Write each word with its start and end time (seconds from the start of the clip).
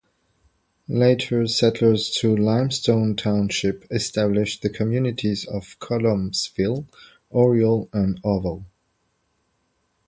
Later 0.87 1.45
settlers 1.45 2.09
to 2.21 2.35
Limestone 2.35 3.15
Township 3.15 3.85
established 3.91 4.63
the 4.63 4.69
communities 4.71 5.45
of 5.45 5.77
Collomsville, 5.77 6.87
Oriole 7.29 7.87
and 7.93 8.19
Oval. 8.23 8.65